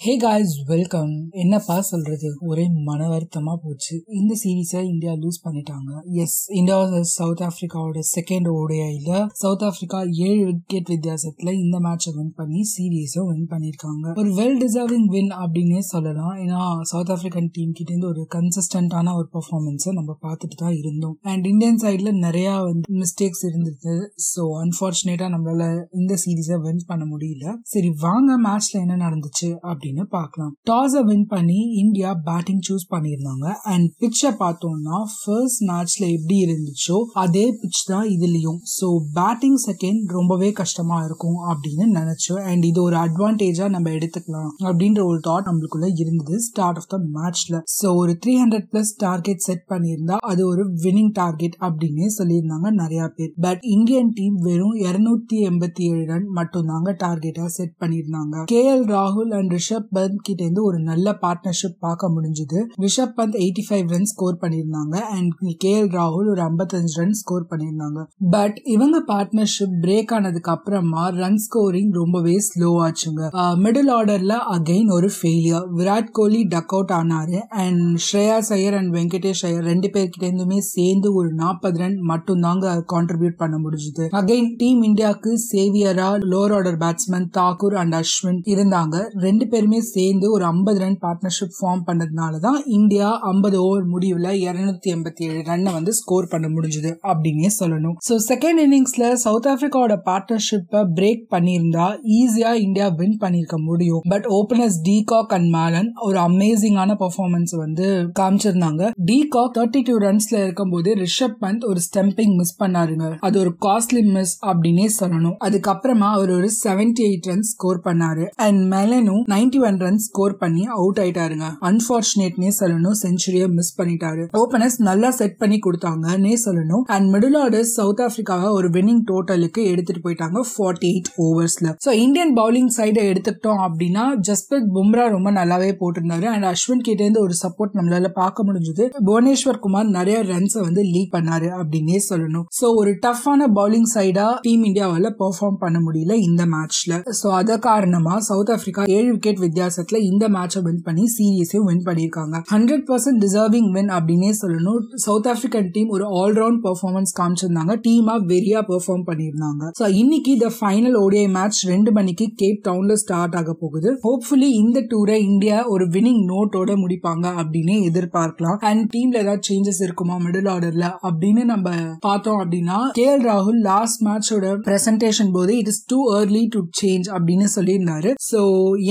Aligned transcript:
Hey 0.00 0.16
guys 0.16 0.62
welcome 0.66 1.12
என்னப்பா 1.30 1.80
சொல்றது? 1.80 2.36
ஒரே 2.38 2.68
மன 2.68 3.06
வருத்தமா 3.08 3.54
போச்சு. 3.62 4.04
இந்த 4.06 4.34
சீரீஸை 4.42 4.82
இந்தியா 4.88 5.12
லூஸ் 5.12 5.38
பண்ணிட்டாங்க. 5.44 5.90
எஸ் 6.12 6.50
இந்தியா 6.50 7.00
சவுத் 7.02 7.42
ஆப்பிரிக்காவோட 7.42 8.00
செகண்ட் 8.16 8.48
ஓடையில 8.58 9.26
சவுத் 9.32 9.64
ஆப்பிரிக்கா 9.64 10.00
ஏழு 10.00 10.44
விக்கெட் 10.44 10.90
வித்தியாசத்துல 10.94 11.52
இந்த 11.52 11.78
மேட்சை 11.78 12.12
வின் 12.14 12.34
பண்ணி 12.34 12.60
சீரீஸை 12.72 13.24
வின் 13.28 13.48
பண்ணிருக்காங்க. 13.50 14.14
ஒரு 14.16 14.32
வெல் 14.32 14.58
டிசர்விங் 14.64 15.08
வின் 15.14 15.30
அப்படின்னே 15.30 15.78
சொல்லலாம். 15.78 16.34
ஏன்னா 16.34 16.82
சவுத் 16.82 17.10
ஆப்பிரிக்கன் 17.10 17.50
டீம் 17.52 17.72
கிட்ட 17.72 17.92
இருந்து 17.92 18.08
ஒரு 18.08 18.26
கன்சிஸ்டன்டான 18.34 19.14
ஒரு 19.14 19.28
பெர்ஃபார்மன்ஸை 19.32 19.92
நம்ம 19.92 20.18
பார்த்துட்டு 20.22 20.54
தான் 20.56 20.76
இருந்தோம். 20.76 21.18
அண்ட் 21.22 21.46
இந்தியன் 21.46 21.76
சைட்ல 21.76 22.12
நிறைய 22.18 22.50
வந்து 22.58 22.92
மிஸ்டேக்ஸ் 22.92 23.44
இருந்தது. 23.46 23.96
ஸோ 24.28 24.44
அன்பார்ச்சுனேட்டா 24.62 25.30
நம்மளால 25.36 25.84
இந்த 25.92 26.14
சீரீஸை 26.26 26.60
வின் 26.60 26.86
பண்ண 26.86 27.04
முடியல. 27.04 27.56
சரி 27.62 27.94
வாங்க 27.98 28.40
மேட்ச்ல 28.48 28.84
என்ன 28.86 29.00
நடந்துச்சு? 29.08 29.50
அப்படி 29.58 29.84
அப்படின்னு 29.86 30.04
பார்க்கலாம். 30.16 30.52
டாஸை 30.70 31.00
வின் 31.08 31.26
பண்ணி 31.32 31.58
இந்தியா 31.82 32.10
பேட்டிங் 32.28 32.62
சூஸ் 32.68 32.86
பண்ணியிருந்தாங்க. 32.92 33.46
அண்ட் 33.72 33.86
பிச்சை 34.02 34.30
பார்த்தோம்னா 34.42 34.98
ஃபர்ஸ்ட் 35.16 35.62
மேட்ச்ல 35.70 36.04
எப்படி 36.16 36.36
இருந்துச்சோ 36.46 36.96
அதே 37.24 37.44
பிச் 37.60 37.82
தான் 37.90 38.06
இதுலயும். 38.14 38.58
ஸோ 38.76 38.86
பேட்டிங் 39.18 39.58
செகண்ட் 39.66 40.14
ரொம்பவே 40.18 40.48
கஷ்டமா 40.60 40.98
இருக்கும் 41.08 41.38
அப்படின்னு 41.52 41.86
நினைச்சோம். 42.00 42.42
அண்ட் 42.50 42.66
இது 42.70 42.80
ஒரு 42.88 42.98
அட்வான்டேஜா 43.04 43.68
நம்ம 43.76 43.92
எடுத்துக்கலாம் 43.98 44.50
அப்படின்ற 44.68 45.02
ஒரு 45.10 45.20
தாட் 45.28 45.48
நம்மளுக்குள்ள 45.50 45.90
இருந்தது 46.02 46.36
ஸ்டார்ட் 46.48 46.80
ஆஃப் 46.82 46.90
த 46.94 46.98
மேட்ச்ல 47.18 47.60
ஸோ 47.78 47.86
ஒரு 48.02 48.14
three 48.24 48.34
hundred 48.42 48.68
plus 48.72 48.92
target 49.06 49.44
set 49.48 49.64
பண்ணியிருந்தா 49.74 50.18
அது 50.32 50.42
ஒரு 50.52 50.64
வின்னிங் 50.84 51.12
டார்கெட் 51.20 51.56
அப்படின்னே 51.68 52.10
சொல்லியிருந்தாங்க 52.18 52.70
நிறைய 52.82 53.02
பேர். 53.16 53.32
பட் 53.46 53.62
இந்தியன் 53.76 54.12
டீம் 54.18 54.36
வெறும் 54.48 54.76
இருநூத்தி 54.88 55.38
எண்பத்தி 55.50 55.82
ஏழு 55.92 56.04
ரன் 56.12 56.28
மட்டும் 56.40 56.68
தாங்க 56.72 56.90
டார்கெட்டா 57.04 57.46
செட் 57.58 57.76
பண்ணியிருந்தாங்க. 57.82 58.44
கே 58.52 58.60
எல் 58.74 58.86
ராகுல் 58.94 59.32
அண்ட் 59.38 59.52
ரிஷப் 59.56 59.75
பந்த் 59.94 60.22
கிட்ட 60.22 60.42
இருந்து 60.42 60.64
ஒரு 60.64 60.78
நல்ல 60.78 61.16
பார்ட்னர்ஷிப் 61.22 61.78
பார்க்க 61.78 62.10
முடிஞ்சது. 62.10 62.58
Rishabh 62.80 63.14
Pant 63.16 63.36
eighty 63.42 63.62
five 63.68 63.88
run 63.88 64.04
score 64.04 64.36
பண்ணியிருந்தாங்க. 64.40 64.96
அண்ட் 64.96 65.32
கே 65.58 65.82
எல் 65.82 65.86
ராகுல் 65.86 66.30
ஒரு 66.30 66.42
ஐம்பத்தஞ்சு 66.42 66.94
ரன் 66.94 67.12
ஸ்கோர் 67.12 67.46
பண்ணியிருந்தாங்க. 67.50 68.04
பட் 68.30 68.60
இவங்க 68.64 69.02
பார்ட்னர்ஷிப் 69.08 69.74
பிரேக் 69.82 70.12
ஆனதுக்கு 70.12 70.50
அப்புறமா 70.50 71.08
ரன் 71.08 71.40
ஸ்கோரிங் 71.46 71.90
ரொம்பவே 71.90 72.36
ஸ்லோ 72.36 72.70
ஆச்சுங்க. 72.86 73.22
மிடில் 73.64 73.92
ஆர்டர்ல 73.98 74.34
அகைன் 74.50 74.92
ஒரு 74.92 75.10
failure 75.22 75.68
Virat 75.76 76.10
Kohli 76.10 76.44
duck 76.44 76.74
out 76.74 76.90
ஆனாரு. 76.90 77.38
அண்ட் 77.38 78.00
ஸ்ரேயா 78.06 78.34
ஐயர் 78.48 78.74
அண்ட் 78.74 78.94
வெங்கடேஷ் 78.94 79.42
ஐயர் 79.42 79.62
ரெண்டு 79.62 79.88
பேர்கிட்ட 79.88 80.20
இருந்துமே 80.20 80.58
சேர்ந்து 80.58 81.14
ஒரு 81.14 81.34
நாற்பது 81.34 81.78
ரன் 81.78 81.98
மட்டும் 82.00 82.40
தாங்க 82.40 82.84
கான்ட்ரிபியூட் 82.92 83.36
பண்ண 83.36 83.56
முடிஞ்சது. 83.56 84.04
அகைன் 84.20 84.54
டீம் 84.56 84.82
இந்தியாவுக்கு 84.82 85.32
சேவியரா 85.52 86.08
lower 86.30 86.54
order 86.54 86.78
batsman 86.78 87.28
Thakur 87.38 87.74
and 87.74 87.94
Ashwin 87.94 88.40
இருந்தாங்க. 88.44 88.96
ரெண்டு 89.20 89.46
பேருமே 89.66 89.80
சேர்ந்து 89.94 90.26
ஒரு 90.34 90.44
ஐம்பது 90.44 90.78
ரன் 90.82 90.98
பார்ட்னர்ஷிப் 91.04 91.54
ஃபார்ம் 91.58 91.82
பண்ணதுனால 91.86 92.34
தான் 92.46 92.58
இந்தியா 92.78 93.08
ஐம்பது 93.30 93.56
ஓவர் 93.66 93.86
முடிவுல 93.94 94.28
இருநூத்தி 94.44 94.88
எண்பத்தி 94.94 95.22
ஏழு 95.28 95.40
ரன்னை 95.48 95.70
வந்து 95.76 95.92
ஸ்கோர் 96.00 96.28
பண்ண 96.32 96.46
முடிஞ்சது 96.54 96.90
அப்படின்னே 97.10 97.50
சொல்லணும். 97.60 97.96
ஸோ 98.08 98.14
செகண்ட் 98.28 98.60
இன்னிங்ஸ்ல 98.64 99.06
சவுத் 99.24 99.48
ஆப்பிரிக்காவோட 99.52 99.94
பார்ட்னர்ஷிப்பை 100.08 100.82
பிரேக் 100.98 101.24
பண்ணியிருந்தா 101.34 101.86
ஈஸியா 102.18 102.52
இந்தியா 102.66 102.86
வின் 103.00 103.18
பண்ணிருக்க 103.24 103.58
முடியும். 103.68 104.02
But 104.12 104.28
openers 104.38 104.78
de Kock 104.88 105.34
and 105.38 105.50
Malan 105.56 105.90
ஒரு 106.08 106.20
அமேசிங்கான 106.28 106.96
பர்ஃபார்மன்ஸ் 107.04 107.54
வந்து 107.64 107.88
காமிச்சிருந்தாங்க. 108.20 108.90
டீகாக் 109.10 109.54
தேர்ட்டி 109.58 109.82
டூ 109.90 109.96
ரன்ஸ்ல 110.06 110.36
இருக்கும்போது 110.44 110.92
ரிஷப் 111.04 111.38
பந்த் 111.44 111.66
ஒரு 111.72 111.82
ஸ்டம்பிங் 111.88 112.34
மிஸ் 112.40 112.56
பண்ணாருங்க. 112.62 113.10
அது 113.28 113.36
ஒரு 113.44 113.54
காஸ்ட்லி 113.66 114.04
மிஸ் 114.16 114.36
அப்படின்னே 114.50 114.88
சொல்லணும். 115.00 115.36
அதுக்கப்புறமா 115.48 116.10
அவர் 116.18 116.34
ஒரு 116.38 116.50
செவன்டி 116.62 117.04
எயிட் 117.08 117.30
ரன் 117.32 117.46
ஸ்கோர் 117.52 117.84
பண்ணாரு. 117.88 118.24
அண்ட் 118.46 118.60
மெலனும் 118.74 119.22
நைன்டி 119.34 119.55
ஒன் 119.68 119.78
ரன் 119.84 120.00
ஸ்கோர் 120.06 120.34
பண்ணி 120.42 120.62
அவுட் 120.78 121.00
ஆயிட்டாருங்க. 121.02 121.46
அன்பார்ச்சுனேட்னே 121.68 122.50
சொல்லணும் 122.60 122.96
செஞ்சுரியை 123.04 123.48
மிஸ் 123.58 123.74
பண்ணிட்டாரு. 123.80 124.24
ஓபனர்ஸ் 124.42 124.78
நல்லா 124.88 125.10
செட் 125.20 125.38
பண்ணி 125.42 125.58
கொடுத்தாங்கன்னே 125.66 126.34
சொல்லணும். 126.46 126.84
அண்ட் 126.96 127.08
மிடில் 127.14 127.38
ஆர்டர்ஸ் 127.42 127.72
சவுத் 127.78 128.02
ஆப்பிரிக்காவை 128.06 128.50
ஒரு 128.58 128.70
வின்னிங் 128.76 129.02
டோட்டலுக்கு 129.10 129.62
எடுத்துட்டு 129.72 130.02
போயிட்டாங்க 130.06 130.44
ஃபார்ட்டி 130.52 130.88
எயிட் 130.92 131.10
ஓவர்ஸ்ல 131.26 131.74
ஸோ 131.86 131.92
இந்தியன் 132.04 132.34
பவுலிங் 132.40 132.72
சைடை 132.78 133.04
எடுத்துக்கிட்டோம் 133.10 133.62
அப்படின்னா 133.66 134.04
ஜஸ்பிரத் 134.30 134.68
பும்ரா 134.76 135.06
ரொம்ப 135.16 135.30
நல்லாவே 135.40 135.70
போட்டிருந்தாரு. 135.82 136.28
அண்ட் 136.34 136.48
அஸ்வின் 136.52 136.84
கிட்ட 136.88 137.02
இருந்து 137.04 137.22
ஒரு 137.26 137.36
சப்போர்ட் 137.44 137.76
நம்மளால 137.78 138.10
பார்க்க 138.20 138.46
முடிஞ்சது. 138.48 138.86
புவனேஸ்வர் 139.08 139.62
குமார் 139.66 139.88
நிறைய 139.98 140.18
ரன்ஸை 140.32 140.60
வந்து 140.68 140.84
லீக் 140.92 141.14
பண்ணாரு 141.16 141.50
அப்படின்னே 141.58 142.00
சொல்லணும். 142.10 142.46
ஸோ 142.60 142.66
ஒரு 142.80 142.92
டஃப்பான 143.06 143.48
பவுலிங் 143.58 143.90
சைடா 143.94 144.26
டீம் 144.46 144.64
இந்தியாவால 144.70 145.10
பெர்ஃபார்ம் 145.22 145.58
பண்ண 145.64 145.78
முடியல 145.86 146.14
இந்த 146.28 146.42
மேட்ச்ல 146.54 146.94
ஸோ 147.20 147.28
அத 147.40 147.58
காரணமா 147.66 148.14
சவுத் 148.28 148.50
ஆப்பிரிக்கா 148.54 148.82
ஏழு 148.96 149.08
விக்கெட் 149.14 149.40
வித்தியாசத்துல 149.46 150.00
இந்த 150.10 150.24
மேட்சை 150.36 150.62
வின் 150.66 150.82
பண்ணி 150.86 151.04
சீரியஸையும் 151.16 151.68
வின் 151.70 151.84
பண்ணியிருக்காங்க. 151.88 152.36
ஹண்ட்ரட் 152.54 152.84
பர்சன்ட் 152.90 153.20
டிசர்விங் 153.24 153.70
வின் 153.76 153.90
அப்படின்னே 153.96 154.32
சொல்லணும். 154.42 154.80
சவுத் 155.06 155.28
ஆப்பிரிக்கன் 155.32 155.70
டீம் 155.76 155.90
ஒரு 155.96 156.06
ஆல்ரவுண்ட் 156.22 156.60
பெர்ஃபார்மன்ஸ் 156.66 157.14
காமிச்சிருந்தாங்க. 157.20 157.74
டீமா 157.86 158.16
வெரியா 158.32 158.62
பெர்ஃபார்ம் 158.70 159.06
பண்ணியிருந்தாங்க. 159.10 159.70
ஸோ 159.80 159.86
இன்னைக்கு 160.02 160.34
த 160.44 160.50
ஃபைனல் 160.58 160.98
ஓடிஐ 161.04 161.26
மேட்ச் 161.38 161.60
ரெண்டு 161.72 161.92
மணிக்கு 161.98 162.28
கேப் 162.42 162.62
டவுன்ல 162.68 162.96
ஸ்டார்ட் 163.02 163.36
ஆக 163.40 163.54
போகுது. 163.62 163.90
ஹோப்ஃபுல்லி 164.06 164.50
இந்த 164.62 164.78
டூரை 164.92 165.18
இந்தியா 165.30 165.58
ஒரு 165.74 165.84
வின்னிங் 165.96 166.22
நோட்டோட 166.32 166.70
முடிப்பாங்க 166.82 167.26
அப்படின்னு 167.42 167.74
எதிர்பார்க்கலாம். 167.90 168.58
அண்ட் 168.70 168.84
டீம்ல 168.94 169.22
ஏதாவது 169.24 169.46
சேஞ்சஸ் 169.50 169.82
இருக்குமா 169.86 170.16
மிடில் 170.26 170.50
ஆர்டர்ல 170.54 170.86
அப்படின்னு 171.08 171.44
நம்ம 171.52 171.74
பார்த்தோம் 172.06 172.40
அப்படின்னா 172.42 172.78
கே 172.98 173.06
எல் 173.14 173.26
ராகுல் 173.30 173.60
லாஸ்ட் 173.70 174.00
மேட்சோட 174.08 174.52
பிரசன்டேஷன் 174.68 175.32
போது 175.36 175.52
it 175.60 175.70
is 175.72 175.82
too 175.92 175.98
early 176.18 176.42
to 176.54 176.60
change 176.80 177.06
அப்படின்னு 177.16 177.46
சொல்லியிருந்தாரு. 177.56 178.10
ஸோ 178.30 178.40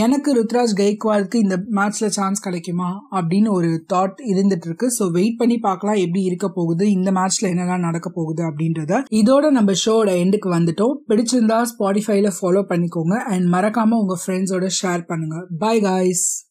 எனக்கு 0.05 0.29
ருத்ராஜ் 0.45 0.73
கைக்வாலுக்கு 0.81 1.35
இந்த 1.35 1.55
மேட்ச்ல 1.71 2.05
சான்ஸ் 2.05 2.41
கிடைக்குமா 2.41 3.07
அப்படின்னு 3.11 3.49
ஒரு 3.49 3.85
தாட் 3.93 4.19
இருந்துட்டு 4.31 4.65
இருக்கு 4.65 4.87
ஸோ 4.99 5.11
வெயிட் 5.11 5.37
பண்ணி 5.37 5.57
பார்க்கலாம் 5.57 5.95
எப்படி 5.95 6.21
இருக்க 6.21 6.49
போகுது 6.49 6.91
இந்த 6.91 7.11
மேட்ச்ல 7.11 7.49
என்னெல்லாம் 7.53 7.79
நடக்க 7.79 8.09
போகுது 8.09 8.43
அப்படின்றத. 8.43 9.01
இதோட 9.11 9.49
நம்ம 9.49 9.71
ஷோட 9.85 10.09
எண்டுக்கு 10.23 10.49
வந்துட்டோம். 10.57 10.95
பிடிச்சிருந்தா 11.09 11.65
ஸ்பாடிஃபைல 11.73 12.31
ஃபாலோ 12.39 12.63
பண்ணிக்கோங்க 12.71 13.17
அண்ட் 13.33 13.53
மறக்காம 13.53 13.99
உங்க 14.03 14.17
ஃப்ரெண்ட்ஸோட 14.25 14.69
ஷேர் 14.81 15.03
பண்ணுங்க. 15.07 15.45
Bye 15.57 15.81
guys 15.81 16.43